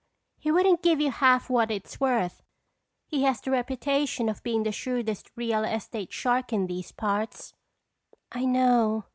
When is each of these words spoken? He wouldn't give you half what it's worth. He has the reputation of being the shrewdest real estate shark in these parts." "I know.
He 0.39 0.49
wouldn't 0.51 0.81
give 0.81 0.99
you 0.99 1.11
half 1.11 1.47
what 1.47 1.69
it's 1.69 1.99
worth. 1.99 2.41
He 3.05 3.21
has 3.21 3.39
the 3.39 3.51
reputation 3.51 4.29
of 4.29 4.41
being 4.41 4.63
the 4.63 4.71
shrewdest 4.71 5.29
real 5.35 5.63
estate 5.63 6.11
shark 6.11 6.51
in 6.51 6.65
these 6.65 6.91
parts." 6.91 7.53
"I 8.31 8.45
know. 8.45 9.03